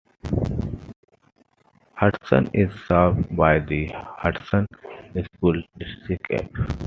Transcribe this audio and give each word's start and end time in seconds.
Hudson 1.93 2.49
is 2.55 2.73
served 2.87 3.37
by 3.37 3.59
the 3.59 3.89
Hudson 3.93 4.65
School 5.37 5.61
DistrictF. 5.79 6.79